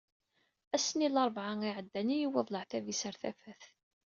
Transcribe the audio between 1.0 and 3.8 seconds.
n larebɛa iɛeddan, i yewweḍ leɛtab-is ɣer tafat.